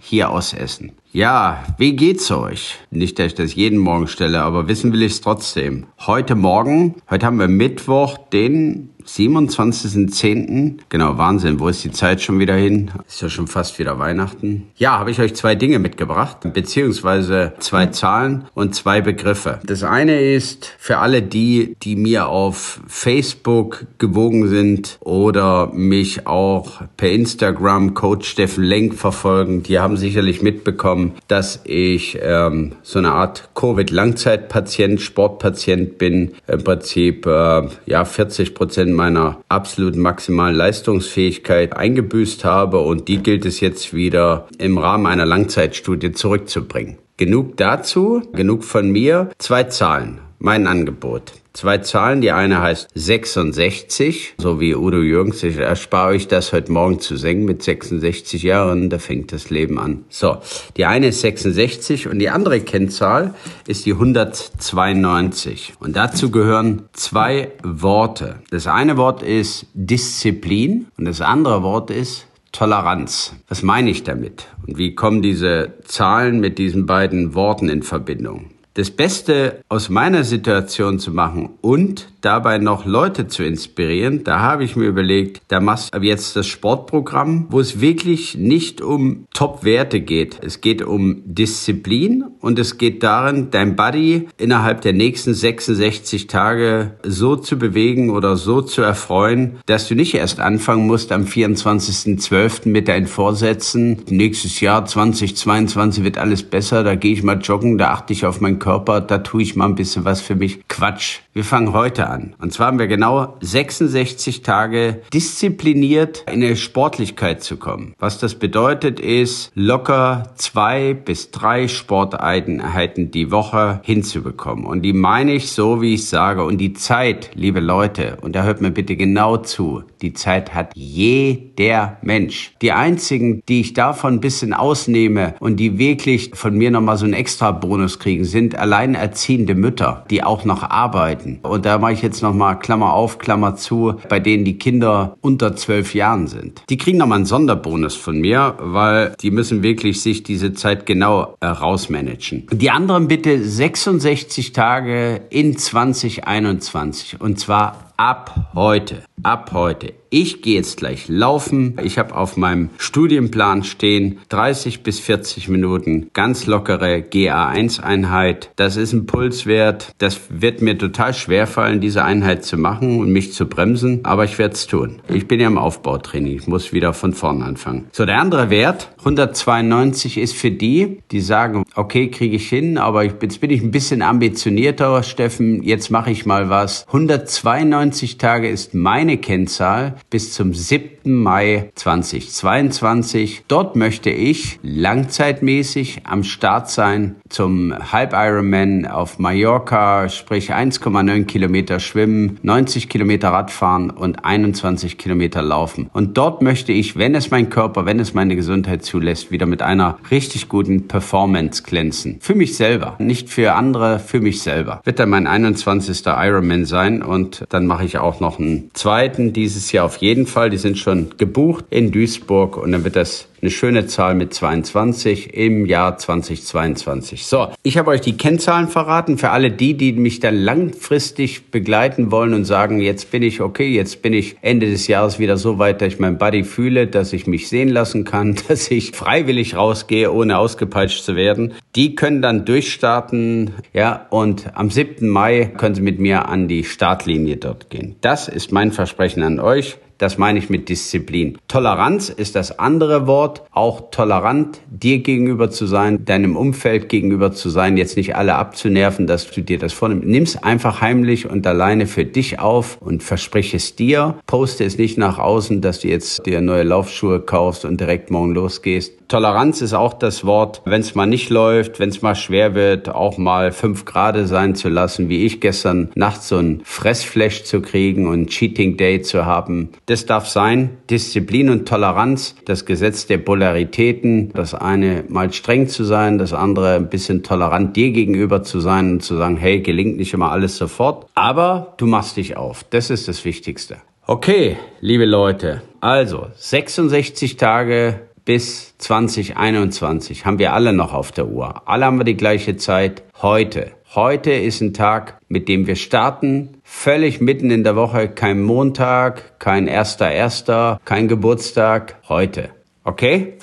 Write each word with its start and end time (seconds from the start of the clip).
hier 0.00 0.30
aus 0.30 0.52
Essen. 0.52 0.92
Ja, 1.12 1.64
wie 1.78 1.94
geht's 1.94 2.30
euch? 2.30 2.76
Nicht, 2.90 3.18
dass 3.18 3.26
ich 3.28 3.34
das 3.34 3.54
jeden 3.54 3.78
Morgen 3.78 4.06
stelle, 4.06 4.42
aber 4.42 4.68
wissen 4.68 4.92
will 4.92 5.02
ich 5.02 5.12
es 5.12 5.20
trotzdem. 5.20 5.86
Heute 6.06 6.34
Morgen, 6.34 6.96
heute 7.10 7.26
haben 7.26 7.38
wir 7.38 7.48
Mittwoch, 7.48 8.16
den 8.16 8.89
27.10. 9.16 10.78
Genau, 10.88 11.18
Wahnsinn. 11.18 11.58
Wo 11.60 11.68
ist 11.68 11.84
die 11.84 11.90
Zeit 11.90 12.20
schon 12.20 12.38
wieder 12.38 12.54
hin? 12.54 12.90
Ist 13.08 13.22
ja 13.22 13.28
schon 13.28 13.46
fast 13.46 13.78
wieder 13.78 13.98
Weihnachten. 13.98 14.68
Ja, 14.76 14.98
habe 14.98 15.10
ich 15.10 15.20
euch 15.20 15.34
zwei 15.34 15.54
Dinge 15.54 15.78
mitgebracht, 15.78 16.38
beziehungsweise 16.52 17.54
zwei 17.58 17.86
Zahlen 17.86 18.44
und 18.54 18.74
zwei 18.74 19.00
Begriffe. 19.00 19.60
Das 19.64 19.82
eine 19.82 20.20
ist 20.20 20.74
für 20.78 20.98
alle 20.98 21.22
die, 21.22 21.76
die 21.82 21.96
mir 21.96 22.28
auf 22.28 22.80
Facebook 22.86 23.86
gewogen 23.98 24.48
sind 24.48 24.98
oder 25.00 25.72
mich 25.72 26.26
auch 26.26 26.82
per 26.96 27.10
Instagram 27.10 27.94
Coach 27.94 28.28
Steffen 28.28 28.64
Lenk 28.64 28.94
verfolgen, 28.94 29.62
die 29.62 29.78
haben 29.78 29.96
sicherlich 29.96 30.42
mitbekommen, 30.42 31.14
dass 31.28 31.60
ich 31.64 32.18
ähm, 32.22 32.72
so 32.82 32.98
eine 32.98 33.12
Art 33.12 33.50
Covid-Langzeitpatient, 33.54 35.00
Sportpatient 35.00 35.98
bin. 35.98 36.32
Im 36.46 36.62
Prinzip 36.64 37.26
äh, 37.26 37.68
ja 37.86 38.04
40 38.04 38.54
Prozent 38.54 38.92
meiner 39.00 39.40
absoluten 39.48 40.00
maximalen 40.00 40.54
Leistungsfähigkeit 40.54 41.74
eingebüßt 41.74 42.44
habe 42.44 42.80
und 42.80 43.08
die 43.08 43.22
gilt 43.22 43.46
es 43.46 43.60
jetzt 43.60 43.94
wieder 43.94 44.46
im 44.58 44.76
Rahmen 44.76 45.06
einer 45.06 45.24
Langzeitstudie 45.24 46.12
zurückzubringen. 46.12 46.98
Genug 47.16 47.56
dazu, 47.56 48.22
genug 48.34 48.62
von 48.62 48.90
mir. 48.90 49.30
Zwei 49.38 49.64
Zahlen, 49.64 50.20
mein 50.40 50.66
Angebot 50.66 51.32
zwei 51.52 51.78
Zahlen. 51.78 52.20
Die 52.20 52.32
eine 52.32 52.60
heißt 52.60 52.88
66, 52.94 54.34
so 54.38 54.60
wie 54.60 54.74
Udo 54.74 55.00
Jürgens. 55.00 55.42
Ich 55.42 55.56
erspare 55.56 56.10
euch 56.10 56.28
das 56.28 56.52
heute 56.52 56.72
Morgen 56.72 57.00
zu 57.00 57.16
singen 57.16 57.44
mit 57.44 57.62
66 57.62 58.42
Jahren. 58.42 58.90
Da 58.90 58.98
fängt 58.98 59.32
das 59.32 59.50
Leben 59.50 59.78
an. 59.78 60.04
So, 60.08 60.38
die 60.76 60.84
eine 60.84 61.08
ist 61.08 61.20
66 61.20 62.08
und 62.08 62.18
die 62.18 62.30
andere 62.30 62.60
Kennzahl 62.60 63.34
ist 63.66 63.86
die 63.86 63.92
192. 63.92 65.74
Und 65.80 65.96
dazu 65.96 66.30
gehören 66.30 66.82
zwei 66.92 67.52
Worte. 67.62 68.36
Das 68.50 68.66
eine 68.66 68.96
Wort 68.96 69.22
ist 69.22 69.66
Disziplin 69.74 70.86
und 70.96 71.04
das 71.04 71.20
andere 71.20 71.62
Wort 71.62 71.90
ist 71.90 72.26
Toleranz. 72.52 73.34
Was 73.48 73.62
meine 73.62 73.90
ich 73.90 74.02
damit? 74.02 74.46
Und 74.66 74.76
wie 74.76 74.94
kommen 74.94 75.22
diese 75.22 75.74
Zahlen 75.84 76.40
mit 76.40 76.58
diesen 76.58 76.86
beiden 76.86 77.34
Worten 77.34 77.68
in 77.68 77.82
Verbindung? 77.82 78.50
Das 78.74 78.90
Beste 78.90 79.62
aus 79.68 79.88
meiner 79.88 80.24
Situation 80.24 80.98
zu 80.98 81.10
machen 81.10 81.50
und 81.60 82.08
dabei 82.20 82.58
noch 82.58 82.84
Leute 82.84 83.26
zu 83.26 83.42
inspirieren, 83.44 84.24
da 84.24 84.40
habe 84.40 84.64
ich 84.64 84.76
mir 84.76 84.86
überlegt, 84.86 85.42
da 85.48 85.60
machst 85.60 85.94
du 85.94 86.00
jetzt 86.00 86.36
das 86.36 86.46
Sportprogramm, 86.46 87.46
wo 87.50 87.60
es 87.60 87.80
wirklich 87.80 88.36
nicht 88.36 88.80
um 88.80 89.26
Top-Werte 89.34 90.00
geht. 90.00 90.38
Es 90.42 90.60
geht 90.60 90.82
um 90.82 91.22
Disziplin 91.24 92.24
und 92.40 92.58
es 92.58 92.78
geht 92.78 93.02
darin, 93.02 93.48
dein 93.50 93.76
Body 93.76 94.28
innerhalb 94.36 94.80
der 94.82 94.92
nächsten 94.92 95.34
66 95.34 96.26
Tage 96.26 96.92
so 97.02 97.36
zu 97.36 97.58
bewegen 97.58 98.10
oder 98.10 98.36
so 98.36 98.62
zu 98.62 98.82
erfreuen, 98.82 99.58
dass 99.66 99.88
du 99.88 99.94
nicht 99.94 100.14
erst 100.14 100.40
anfangen 100.40 100.86
musst 100.86 101.12
am 101.12 101.24
24.12. 101.24 102.68
mit 102.68 102.88
deinen 102.88 103.06
Vorsätzen. 103.06 104.02
Nächstes 104.08 104.60
Jahr 104.60 104.84
2022 104.84 106.04
wird 106.04 106.18
alles 106.18 106.42
besser, 106.42 106.84
da 106.84 106.94
gehe 106.94 107.12
ich 107.12 107.22
mal 107.22 107.40
joggen, 107.40 107.78
da 107.78 107.90
achte 107.90 108.12
ich 108.12 108.26
auf 108.26 108.40
meinen 108.40 108.58
Körper, 108.58 109.00
da 109.00 109.18
tue 109.18 109.42
ich 109.42 109.56
mal 109.56 109.66
ein 109.66 109.74
bisschen 109.74 110.04
was 110.04 110.20
für 110.20 110.34
mich. 110.34 110.60
Quatsch. 110.80 111.18
Wir 111.34 111.44
fangen 111.44 111.74
heute 111.74 112.08
an. 112.08 112.34
Und 112.40 112.54
zwar 112.54 112.68
haben 112.68 112.78
wir 112.78 112.86
genau 112.86 113.36
66 113.40 114.42
Tage 114.42 115.02
diszipliniert 115.12 116.24
in 116.26 116.42
eine 116.42 116.56
Sportlichkeit 116.56 117.42
zu 117.42 117.58
kommen. 117.58 117.94
Was 117.98 118.18
das 118.18 118.34
bedeutet 118.34 118.98
ist, 118.98 119.52
locker 119.54 120.32
zwei 120.36 120.94
bis 120.94 121.30
drei 121.30 121.68
Sporteinheiten 121.68 123.10
die 123.10 123.30
Woche 123.30 123.80
hinzubekommen. 123.84 124.64
Und 124.64 124.80
die 124.80 124.94
meine 124.94 125.34
ich 125.34 125.52
so, 125.52 125.82
wie 125.82 125.94
ich 125.94 126.08
sage. 126.08 126.44
Und 126.44 126.56
die 126.58 126.72
Zeit, 126.72 127.30
liebe 127.34 127.60
Leute, 127.60 128.16
und 128.22 128.34
da 128.34 128.44
hört 128.44 128.62
mir 128.62 128.70
bitte 128.70 128.96
genau 128.96 129.36
zu, 129.36 129.84
die 130.00 130.14
Zeit 130.14 130.54
hat 130.54 130.72
jeder 130.74 131.98
Mensch. 132.00 132.54
Die 132.62 132.72
einzigen, 132.72 133.42
die 133.48 133.60
ich 133.60 133.74
davon 133.74 134.14
ein 134.14 134.20
bisschen 134.20 134.54
ausnehme 134.54 135.34
und 135.40 135.56
die 135.56 135.78
wirklich 135.78 136.30
von 136.34 136.56
mir 136.56 136.70
nochmal 136.70 136.96
so 136.96 137.04
einen 137.04 137.14
extra 137.14 137.52
Bonus 137.52 137.98
kriegen, 137.98 138.24
sind 138.24 138.56
alleinerziehende 138.56 139.54
Mütter, 139.54 140.04
die 140.10 140.24
auch 140.24 140.44
noch 140.44 140.69
arbeiten. 140.70 141.40
Und 141.42 141.64
da 141.66 141.78
mache 141.78 141.92
ich 141.92 142.02
jetzt 142.02 142.22
nochmal 142.22 142.58
Klammer 142.58 142.92
auf, 142.92 143.18
Klammer 143.18 143.56
zu, 143.56 143.94
bei 144.08 144.20
denen 144.20 144.44
die 144.44 144.58
Kinder 144.58 145.16
unter 145.20 145.56
zwölf 145.56 145.94
Jahren 145.94 146.26
sind. 146.26 146.62
Die 146.70 146.76
kriegen 146.76 146.98
nochmal 146.98 147.16
einen 147.16 147.26
Sonderbonus 147.26 147.96
von 147.96 148.20
mir, 148.20 148.54
weil 148.58 149.14
die 149.20 149.30
müssen 149.30 149.62
wirklich 149.62 150.00
sich 150.00 150.22
diese 150.22 150.52
Zeit 150.52 150.86
genau 150.86 151.34
äh, 151.40 151.46
rausmanagen. 151.46 152.46
Die 152.52 152.70
anderen 152.70 153.08
bitte 153.08 153.42
66 153.44 154.52
Tage 154.52 155.20
in 155.30 155.56
2021 155.56 157.20
und 157.20 157.38
zwar 157.38 157.89
ab 158.00 158.48
heute. 158.54 159.02
Ab 159.22 159.50
heute 159.52 159.92
ich 160.10 160.42
gehe 160.42 160.56
jetzt 160.56 160.76
gleich 160.76 161.08
laufen. 161.08 161.78
Ich 161.84 161.96
habe 161.96 162.16
auf 162.16 162.36
meinem 162.36 162.70
Studienplan 162.78 163.62
stehen 163.62 164.18
30 164.28 164.82
bis 164.82 164.98
40 164.98 165.48
Minuten 165.48 166.10
ganz 166.12 166.46
lockere 166.46 166.96
GA1-Einheit. 166.96 168.50
Das 168.56 168.76
ist 168.76 168.92
ein 168.92 169.06
Pulswert. 169.06 169.94
Das 169.98 170.20
wird 170.28 170.62
mir 170.62 170.76
total 170.76 171.14
schwer 171.14 171.46
fallen, 171.46 171.80
diese 171.80 172.04
Einheit 172.04 172.44
zu 172.44 172.56
machen 172.56 172.98
und 172.98 173.12
mich 173.12 173.32
zu 173.32 173.46
bremsen, 173.46 174.00
aber 174.02 174.24
ich 174.24 174.36
werde 174.38 174.54
es 174.54 174.66
tun. 174.66 174.98
Ich 175.08 175.28
bin 175.28 175.38
ja 175.38 175.46
im 175.46 175.58
Aufbautraining. 175.58 176.34
Ich 176.34 176.48
muss 176.48 176.72
wieder 176.72 176.92
von 176.92 177.12
vorne 177.12 177.44
anfangen. 177.44 177.86
So, 177.92 178.04
der 178.04 178.20
andere 178.20 178.50
Wert, 178.50 178.90
192, 178.98 180.18
ist 180.18 180.34
für 180.34 180.50
die, 180.50 180.98
die 181.12 181.20
sagen, 181.20 181.62
okay, 181.76 182.10
kriege 182.10 182.34
ich 182.34 182.48
hin, 182.48 182.78
aber 182.78 183.04
jetzt 183.04 183.40
bin 183.40 183.50
ich 183.50 183.62
ein 183.62 183.70
bisschen 183.70 184.02
ambitionierter, 184.02 185.04
Steffen, 185.04 185.62
jetzt 185.62 185.90
mache 185.90 186.10
ich 186.10 186.26
mal 186.26 186.50
was. 186.50 186.84
192 186.88 187.89
Tage 187.90 188.48
ist 188.48 188.74
meine 188.74 189.18
Kennzahl 189.18 189.96
bis 190.10 190.32
zum 190.32 190.54
7. 190.54 190.90
Mai 191.04 191.70
2022. 191.74 193.44
Dort 193.48 193.76
möchte 193.76 194.10
ich 194.10 194.58
langzeitmäßig 194.62 196.02
am 196.04 196.24
Start 196.24 196.70
sein 196.70 197.16
zum 197.28 197.74
Halb 197.92 198.12
Ironman 198.14 198.86
auf 198.86 199.18
Mallorca, 199.18 200.08
sprich 200.08 200.52
1,9 200.52 201.24
Kilometer 201.24 201.80
schwimmen, 201.80 202.38
90 202.42 202.88
Kilometer 202.88 203.28
Radfahren 203.30 203.90
und 203.90 204.24
21 204.24 204.98
Kilometer 204.98 205.42
laufen. 205.42 205.90
Und 205.92 206.18
dort 206.18 206.42
möchte 206.42 206.72
ich, 206.72 206.96
wenn 206.96 207.14
es 207.14 207.30
mein 207.30 207.50
Körper, 207.50 207.86
wenn 207.86 208.00
es 208.00 208.14
meine 208.14 208.36
Gesundheit 208.36 208.84
zulässt, 208.84 209.30
wieder 209.30 209.46
mit 209.46 209.62
einer 209.62 209.98
richtig 210.10 210.48
guten 210.48 210.88
Performance 210.88 211.62
glänzen. 211.62 212.18
Für 212.20 212.34
mich 212.34 212.56
selber, 212.56 212.96
nicht 212.98 213.30
für 213.30 213.54
andere, 213.54 213.98
für 213.98 214.20
mich 214.20 214.42
selber. 214.42 214.80
Wird 214.84 214.98
dann 214.98 215.10
mein 215.10 215.26
21. 215.26 216.06
Ironman 216.06 216.64
sein 216.64 217.02
und 217.02 217.44
dann 217.48 217.66
mache 217.66 217.79
ich 217.86 217.98
auch 217.98 218.20
noch 218.20 218.38
einen 218.38 218.70
zweiten 218.74 219.32
dieses 219.32 219.72
Jahr 219.72 219.86
auf 219.86 219.96
jeden 219.96 220.26
Fall. 220.26 220.50
Die 220.50 220.58
sind 220.58 220.78
schon 220.78 221.16
gebucht 221.16 221.64
in 221.70 221.92
Duisburg 221.92 222.56
und 222.56 222.72
dann 222.72 222.84
wird 222.84 222.96
das 222.96 223.28
eine 223.42 223.50
schöne 223.50 223.86
Zahl 223.86 224.14
mit 224.14 224.34
22 224.34 225.34
im 225.34 225.66
Jahr 225.66 225.96
2022. 225.96 227.26
So, 227.26 227.48
ich 227.62 227.78
habe 227.78 227.90
euch 227.90 228.00
die 228.00 228.16
Kennzahlen 228.16 228.68
verraten 228.68 229.18
für 229.18 229.30
alle 229.30 229.50
die, 229.50 229.76
die 229.76 229.92
mich 229.92 230.20
dann 230.20 230.36
langfristig 230.36 231.50
begleiten 231.50 232.10
wollen 232.10 232.34
und 232.34 232.44
sagen, 232.44 232.80
jetzt 232.80 233.10
bin 233.10 233.22
ich 233.22 233.40
okay, 233.40 233.68
jetzt 233.68 234.02
bin 234.02 234.12
ich 234.12 234.36
Ende 234.42 234.70
des 234.70 234.86
Jahres 234.86 235.18
wieder 235.18 235.36
so 235.36 235.58
weit, 235.58 235.80
dass 235.80 235.94
ich 235.94 235.98
mein 235.98 236.18
Body 236.18 236.44
fühle, 236.44 236.86
dass 236.86 237.12
ich 237.12 237.26
mich 237.26 237.48
sehen 237.48 237.68
lassen 237.68 238.04
kann, 238.04 238.36
dass 238.48 238.70
ich 238.70 238.92
freiwillig 238.92 239.56
rausgehe, 239.56 240.12
ohne 240.12 240.38
ausgepeitscht 240.38 241.04
zu 241.04 241.16
werden. 241.16 241.54
Die 241.76 241.94
können 241.94 242.20
dann 242.20 242.44
durchstarten, 242.44 243.52
ja, 243.72 244.06
und 244.10 244.54
am 244.54 244.70
7. 244.70 245.08
Mai 245.08 245.50
können 245.56 245.74
sie 245.74 245.82
mit 245.82 245.98
mir 245.98 246.28
an 246.28 246.48
die 246.48 246.64
Startlinie 246.64 247.36
dort 247.36 247.70
gehen. 247.70 247.96
Das 248.00 248.28
ist 248.28 248.52
mein 248.52 248.72
Versprechen 248.72 249.22
an 249.22 249.40
euch 249.40 249.78
Das 250.00 250.16
meine 250.16 250.38
ich 250.38 250.48
mit 250.48 250.70
Disziplin. 250.70 251.36
Toleranz 251.46 252.08
ist 252.08 252.34
das 252.34 252.58
andere 252.58 253.06
Wort, 253.06 253.42
auch 253.50 253.90
tolerant 253.90 254.58
dir 254.70 255.00
gegenüber 255.00 255.50
zu 255.50 255.66
sein, 255.66 256.06
deinem 256.06 256.36
Umfeld 256.36 256.88
gegenüber 256.88 257.32
zu 257.32 257.50
sein, 257.50 257.76
jetzt 257.76 257.98
nicht 257.98 258.16
alle 258.16 258.36
abzunerven, 258.36 259.06
dass 259.06 259.30
du 259.30 259.42
dir 259.42 259.58
das 259.58 259.74
vornimmst. 259.74 260.06
Nimm's 260.06 260.36
einfach 260.42 260.80
heimlich 260.80 261.28
und 261.28 261.46
alleine 261.46 261.86
für 261.86 262.06
dich 262.06 262.40
auf 262.40 262.78
und 262.80 263.02
versprich 263.02 263.52
es 263.52 263.76
dir. 263.76 264.14
Poste 264.26 264.64
es 264.64 264.78
nicht 264.78 264.96
nach 264.96 265.18
außen, 265.18 265.60
dass 265.60 265.80
du 265.80 265.88
jetzt 265.88 266.24
dir 266.24 266.40
neue 266.40 266.62
Laufschuhe 266.62 267.20
kaufst 267.20 267.66
und 267.66 267.78
direkt 267.78 268.10
morgen 268.10 268.32
losgehst. 268.32 268.94
Toleranz 269.10 269.60
ist 269.60 269.74
auch 269.74 269.92
das 269.92 270.24
Wort, 270.24 270.62
wenn 270.64 270.82
es 270.82 270.94
mal 270.94 271.04
nicht 271.04 271.30
läuft, 271.30 271.80
wenn 271.80 271.88
es 271.88 272.00
mal 272.00 272.14
schwer 272.14 272.54
wird, 272.54 272.88
auch 272.88 273.18
mal 273.18 273.50
fünf 273.50 273.84
Grade 273.84 274.28
sein 274.28 274.54
zu 274.54 274.68
lassen, 274.68 275.08
wie 275.08 275.26
ich 275.26 275.40
gestern 275.40 275.90
nachts 275.96 276.28
so 276.28 276.36
ein 276.36 276.60
Fressflash 276.62 277.42
zu 277.42 277.60
kriegen 277.60 278.06
und 278.06 278.28
Cheating 278.28 278.76
Day 278.76 279.02
zu 279.02 279.26
haben. 279.26 279.70
Das 279.90 280.06
darf 280.06 280.28
sein. 280.28 280.78
Disziplin 280.88 281.50
und 281.50 281.66
Toleranz, 281.66 282.36
das 282.44 282.64
Gesetz 282.64 283.08
der 283.08 283.18
Polaritäten, 283.18 284.30
das 284.32 284.54
eine 284.54 285.02
mal 285.08 285.32
streng 285.32 285.66
zu 285.66 285.82
sein, 285.82 286.16
das 286.16 286.32
andere 286.32 286.76
ein 286.76 286.88
bisschen 286.88 287.24
tolerant 287.24 287.74
dir 287.74 287.90
gegenüber 287.90 288.44
zu 288.44 288.60
sein 288.60 288.92
und 288.92 289.02
zu 289.02 289.16
sagen, 289.16 289.36
hey, 289.36 289.58
gelingt 289.62 289.96
nicht 289.96 290.14
immer 290.14 290.30
alles 290.30 290.56
sofort, 290.58 291.06
aber 291.16 291.74
du 291.76 291.86
machst 291.86 292.16
dich 292.18 292.36
auf. 292.36 292.62
Das 292.70 292.88
ist 292.88 293.08
das 293.08 293.24
Wichtigste. 293.24 293.78
Okay, 294.06 294.58
liebe 294.80 295.06
Leute, 295.06 295.62
also 295.80 296.28
66 296.36 297.36
Tage 297.36 297.98
bis 298.24 298.78
2021 298.78 300.24
haben 300.24 300.38
wir 300.38 300.52
alle 300.52 300.72
noch 300.72 300.94
auf 300.94 301.10
der 301.10 301.26
Uhr. 301.26 301.62
Alle 301.68 301.86
haben 301.86 301.98
wir 301.98 302.04
die 302.04 302.16
gleiche 302.16 302.56
Zeit. 302.56 303.02
Heute. 303.22 303.72
Heute 303.96 304.30
ist 304.30 304.60
ein 304.60 304.72
Tag, 304.72 305.18
mit 305.26 305.48
dem 305.48 305.66
wir 305.66 305.74
starten. 305.74 306.60
Völlig 306.62 307.20
mitten 307.20 307.50
in 307.50 307.64
der 307.64 307.74
Woche. 307.74 308.08
Kein 308.08 308.40
Montag, 308.40 309.40
kein 309.40 309.66
erster 309.66 310.12
erster, 310.12 310.80
kein 310.84 311.08
Geburtstag. 311.08 311.96
Heute. 312.08 312.50
Okay? 312.84 313.38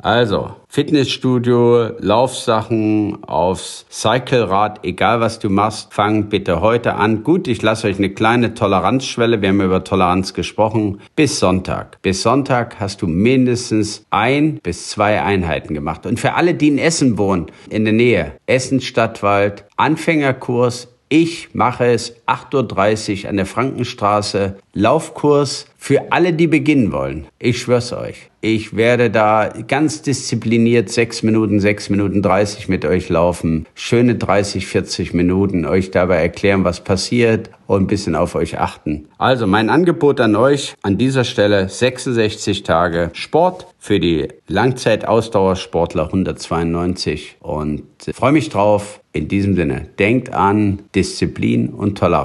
Also, 0.00 0.54
Fitnessstudio, 0.68 1.90
Laufsachen, 1.98 3.24
aufs 3.24 3.84
Cyclerad, 3.90 4.84
egal 4.84 5.20
was 5.20 5.40
du 5.40 5.50
machst, 5.50 5.92
fang 5.92 6.28
bitte 6.28 6.60
heute 6.60 6.94
an. 6.94 7.24
Gut, 7.24 7.48
ich 7.48 7.62
lasse 7.62 7.88
euch 7.88 7.98
eine 7.98 8.10
kleine 8.10 8.54
Toleranzschwelle, 8.54 9.42
wir 9.42 9.48
haben 9.48 9.60
über 9.60 9.82
Toleranz 9.82 10.34
gesprochen, 10.34 11.00
bis 11.16 11.40
Sonntag. 11.40 12.00
Bis 12.00 12.22
Sonntag 12.22 12.78
hast 12.78 13.02
du 13.02 13.08
mindestens 13.08 14.06
ein 14.10 14.60
bis 14.62 14.88
zwei 14.88 15.20
Einheiten 15.20 15.74
gemacht. 15.74 16.06
Und 16.06 16.20
für 16.20 16.34
alle, 16.34 16.54
die 16.54 16.68
in 16.68 16.78
Essen 16.78 17.18
wohnen, 17.18 17.46
in 17.68 17.84
der 17.84 17.92
Nähe, 17.92 18.34
Essen 18.46 18.80
Stadtwald, 18.80 19.64
Anfängerkurs, 19.76 20.94
ich 21.08 21.54
mache 21.54 21.86
es 21.86 22.14
8.30 22.28 23.24
Uhr 23.24 23.30
an 23.30 23.36
der 23.36 23.46
Frankenstraße. 23.46 24.56
Laufkurs 24.74 25.66
für 25.80 26.12
alle, 26.12 26.32
die 26.32 26.46
beginnen 26.46 26.92
wollen. 26.92 27.26
Ich 27.38 27.60
schwör's 27.60 27.92
euch. 27.92 28.30
Ich 28.40 28.76
werde 28.76 29.10
da 29.10 29.52
ganz 29.66 30.02
diszipliniert 30.02 30.90
sechs 30.90 31.24
Minuten, 31.24 31.58
sechs 31.58 31.90
Minuten 31.90 32.22
dreißig 32.22 32.68
mit 32.68 32.84
euch 32.84 33.08
laufen. 33.08 33.66
Schöne 33.74 34.14
30, 34.14 34.66
40 34.66 35.14
Minuten 35.14 35.64
euch 35.64 35.90
dabei 35.90 36.16
erklären, 36.16 36.62
was 36.62 36.84
passiert 36.84 37.50
und 37.66 37.82
ein 37.82 37.86
bisschen 37.88 38.14
auf 38.14 38.36
euch 38.36 38.58
achten. 38.58 39.08
Also 39.18 39.46
mein 39.46 39.70
Angebot 39.70 40.20
an 40.20 40.36
euch 40.36 40.74
an 40.82 40.98
dieser 40.98 41.24
Stelle 41.24 41.68
66 41.68 42.62
Tage 42.62 43.10
Sport 43.12 43.66
für 43.78 43.98
die 43.98 44.28
Langzeitausdauersportler 44.46 46.04
192 46.06 47.38
und 47.40 47.82
freue 48.12 48.32
mich 48.32 48.50
drauf. 48.50 49.00
In 49.12 49.26
diesem 49.26 49.56
Sinne, 49.56 49.86
denkt 49.98 50.32
an 50.32 50.80
Disziplin 50.94 51.70
und 51.70 51.98
Toleranz, 51.98 52.17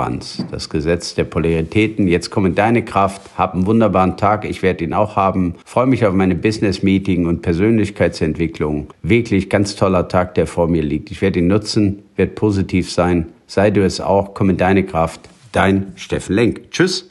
das 0.51 0.69
Gesetz 0.69 1.15
der 1.15 1.23
Polaritäten. 1.23 2.07
Jetzt 2.07 2.29
komm 2.29 2.45
in 2.45 2.55
deine 2.55 2.83
Kraft, 2.83 3.21
hab 3.37 3.53
einen 3.53 3.65
wunderbaren 3.65 4.17
Tag, 4.17 4.45
ich 4.45 4.61
werde 4.61 4.83
ihn 4.83 4.93
auch 4.93 5.15
haben. 5.15 5.55
Freue 5.65 5.87
mich 5.87 6.05
auf 6.05 6.13
meine 6.13 6.35
Business-Meeting 6.35 7.25
und 7.25 7.41
Persönlichkeitsentwicklung. 7.41 8.87
Wirklich 9.01 9.49
ganz 9.49 9.75
toller 9.75 10.07
Tag, 10.07 10.35
der 10.35 10.47
vor 10.47 10.67
mir 10.67 10.83
liegt. 10.83 11.11
Ich 11.11 11.21
werde 11.21 11.39
ihn 11.39 11.47
nutzen, 11.47 12.03
wird 12.15 12.35
positiv 12.35 12.91
sein. 12.91 13.27
Sei 13.47 13.71
du 13.71 13.83
es 13.85 14.01
auch, 14.01 14.33
komm 14.33 14.49
in 14.49 14.57
deine 14.57 14.83
Kraft. 14.83 15.21
Dein 15.51 15.93
Steffen 15.95 16.35
Lenk. 16.35 16.71
Tschüss. 16.71 17.09